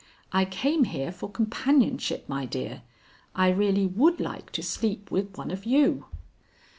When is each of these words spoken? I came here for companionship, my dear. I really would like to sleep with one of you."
I 0.31 0.45
came 0.45 0.85
here 0.85 1.11
for 1.11 1.29
companionship, 1.29 2.27
my 2.27 2.47
dear. 2.47 2.81
I 3.35 3.49
really 3.51 3.85
would 3.85 4.19
like 4.19 4.51
to 4.53 4.63
sleep 4.63 5.11
with 5.11 5.37
one 5.37 5.51
of 5.51 5.63
you." 5.63 6.05